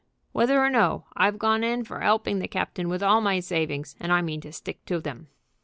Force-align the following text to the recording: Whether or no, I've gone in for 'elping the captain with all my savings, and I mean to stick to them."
Whether 0.31 0.59
or 0.59 0.71
no, 0.71 1.05
I've 1.15 1.37
gone 1.37 1.63
in 1.63 1.83
for 1.83 1.99
'elping 2.01 2.39
the 2.39 2.47
captain 2.47 2.89
with 2.89 3.03
all 3.03 3.21
my 3.21 3.39
savings, 3.39 3.95
and 3.99 4.11
I 4.11 4.23
mean 4.23 4.41
to 4.41 4.51
stick 4.51 4.83
to 4.85 4.99
them." 4.99 5.27